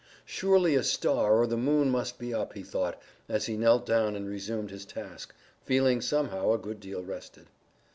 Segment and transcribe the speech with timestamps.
[0.25, 4.15] Surely a star or the moon must be up, he thought, as he knelt down
[4.15, 5.31] and resumed his task,
[5.63, 7.45] feeling somehow a good deal rested.